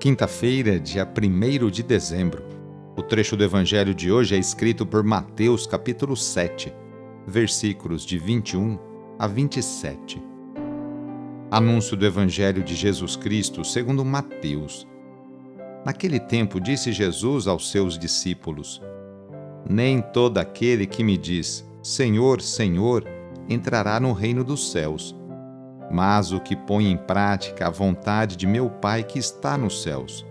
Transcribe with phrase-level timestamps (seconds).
[0.00, 2.42] Quinta-feira, dia 1 de dezembro.
[2.96, 6.72] O trecho do evangelho de hoje é escrito por Mateus, capítulo 7,
[7.26, 8.78] versículos de 21
[9.18, 10.22] a 27.
[11.50, 14.88] Anúncio do evangelho de Jesus Cristo, segundo Mateus.
[15.84, 18.80] Naquele tempo disse Jesus aos seus discípulos:
[19.68, 23.04] Nem todo aquele que me diz: Senhor, Senhor,
[23.46, 25.19] entrará no reino dos céus
[25.90, 30.26] mas o que põe em prática a vontade de meu Pai que está nos céus.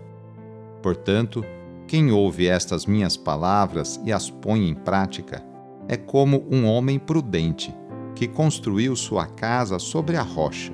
[0.82, 1.44] Portanto,
[1.86, 5.44] quem ouve estas minhas palavras e as põe em prática
[5.88, 7.74] é como um homem prudente
[8.14, 10.72] que construiu sua casa sobre a rocha.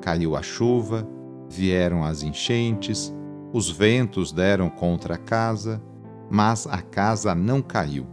[0.00, 1.06] Caiu a chuva,
[1.48, 3.12] vieram as enchentes,
[3.52, 5.82] os ventos deram contra a casa,
[6.30, 8.06] mas a casa não caiu,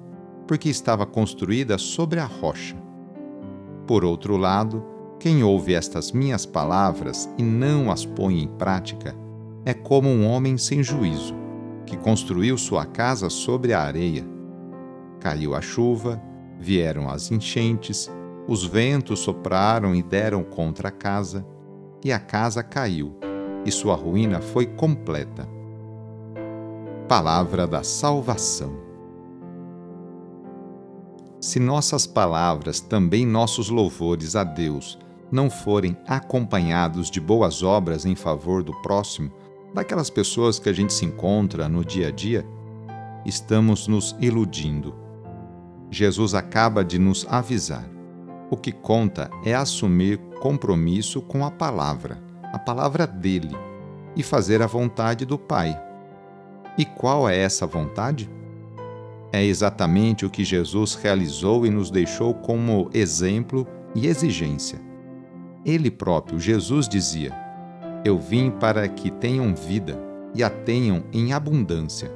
[0.47, 2.75] porque estava construída sobre a rocha.
[3.85, 9.15] Por outro lado, quem ouve estas minhas palavras e não as põe em prática
[9.65, 11.33] é como um homem sem juízo,
[11.85, 14.23] que construiu sua casa sobre a areia.
[15.19, 16.21] Caiu a chuva,
[16.59, 18.11] vieram as enchentes,
[18.47, 21.43] os ventos sopraram e deram contra a casa,
[22.03, 23.17] e a casa caiu,
[23.65, 25.49] e sua ruína foi completa.
[27.07, 28.85] Palavra da Salvação.
[31.41, 34.99] Se nossas palavras, também nossos louvores a Deus,
[35.35, 39.29] não forem acompanhados de boas obras em favor do próximo,
[39.73, 42.47] daquelas pessoas que a gente se encontra no dia a dia,
[43.25, 44.95] estamos nos iludindo.
[45.91, 47.85] Jesus acaba de nos avisar.
[48.49, 52.23] O que conta é assumir compromisso com a palavra,
[52.53, 53.55] a palavra dele,
[54.15, 55.77] e fazer a vontade do Pai.
[56.77, 58.29] E qual é essa vontade?
[59.33, 64.94] É exatamente o que Jesus realizou e nos deixou como exemplo e exigência
[65.65, 67.33] ele próprio, Jesus, dizia:
[68.05, 69.99] Eu vim para que tenham vida
[70.33, 72.11] e a tenham em abundância.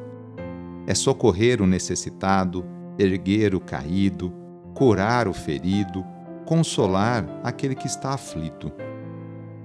[0.85, 2.63] É socorrer o necessitado,
[2.97, 4.31] erguer o caído,
[4.75, 6.05] curar o ferido,
[6.45, 8.71] consolar aquele que está aflito.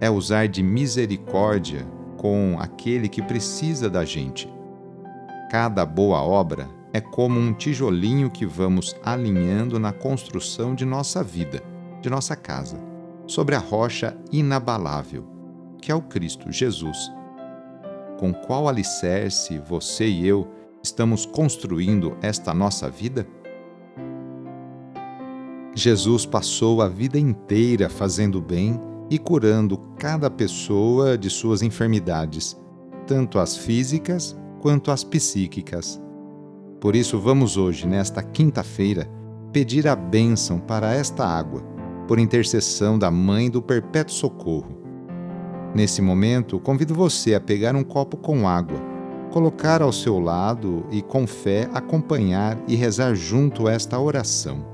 [0.00, 4.52] É usar de misericórdia com aquele que precisa da gente.
[5.50, 11.62] Cada boa obra é como um tijolinho que vamos alinhando na construção de nossa vida,
[12.00, 12.93] de nossa casa
[13.26, 15.24] sobre a rocha inabalável,
[15.80, 17.10] que é o Cristo Jesus.
[18.18, 20.48] Com qual alicerce você e eu
[20.82, 23.26] estamos construindo esta nossa vida?
[25.74, 28.80] Jesus passou a vida inteira fazendo bem
[29.10, 32.56] e curando cada pessoa de suas enfermidades,
[33.06, 36.00] tanto as físicas quanto as psíquicas.
[36.80, 39.08] Por isso, vamos hoje, nesta quinta-feira,
[39.52, 41.73] pedir a bênção para esta água
[42.06, 44.78] por intercessão da Mãe do Perpétuo Socorro.
[45.74, 48.78] Nesse momento, convido você a pegar um copo com água,
[49.32, 54.64] colocar ao seu lado e, com fé, acompanhar e rezar junto esta oração.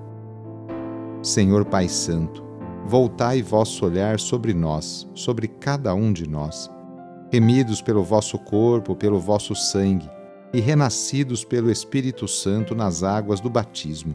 [1.22, 2.44] Senhor Pai Santo,
[2.84, 6.70] voltai vosso olhar sobre nós, sobre cada um de nós,
[7.32, 10.10] remidos pelo vosso corpo, pelo vosso sangue
[10.52, 14.14] e renascidos pelo Espírito Santo nas águas do batismo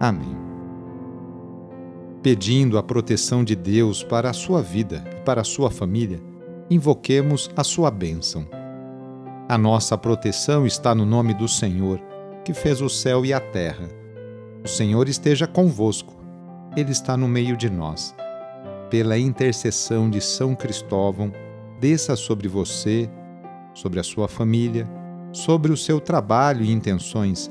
[0.00, 0.36] Amém.
[2.22, 6.20] Pedindo a proteção de Deus para a sua vida e para a sua família,
[6.70, 8.46] invoquemos a sua bênção.
[9.48, 12.00] A nossa proteção está no nome do Senhor,
[12.44, 13.88] que fez o céu e a terra.
[14.64, 16.14] O Senhor esteja convosco,
[16.76, 18.14] Ele está no meio de nós.
[18.90, 21.32] Pela intercessão de São Cristóvão,
[21.80, 23.08] desça sobre você,
[23.74, 24.86] sobre a sua família,
[25.32, 27.50] sobre o seu trabalho e intenções,